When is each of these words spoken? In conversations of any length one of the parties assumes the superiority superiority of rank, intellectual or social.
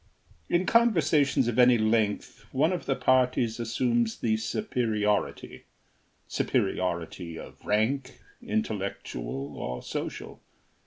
In 0.49 0.65
conversations 0.65 1.47
of 1.47 1.59
any 1.59 1.77
length 1.77 2.47
one 2.51 2.73
of 2.73 2.87
the 2.87 2.95
parties 2.95 3.59
assumes 3.59 4.17
the 4.17 4.35
superiority 4.35 5.65
superiority 6.27 7.37
of 7.37 7.63
rank, 7.63 8.19
intellectual 8.41 9.55
or 9.55 9.83
social. 9.83 10.41